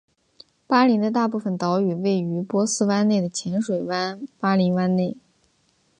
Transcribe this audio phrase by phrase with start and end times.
[0.65, 5.15] 巴林的大部分岛屿位于波斯湾内的浅水湾巴林湾内。